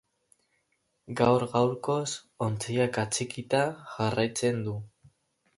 [1.19, 2.07] Gaur gaurkoz,
[2.47, 3.63] ontziak atxikita
[3.95, 4.79] jarraitzen du.